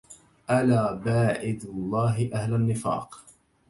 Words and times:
ألا 0.49 0.93
باعد 0.93 1.63
الله 1.63 2.29
أهل 2.33 2.53
النفاق 2.53 3.25